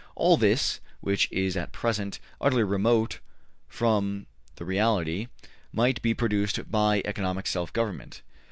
[0.15, 3.19] All this, which is at present utterly remote
[3.67, 5.27] from the reality,
[5.71, 8.23] might be produced by economic self government.